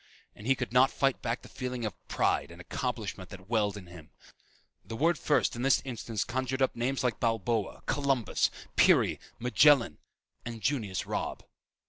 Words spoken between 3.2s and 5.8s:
that welled in him. The word "first" in this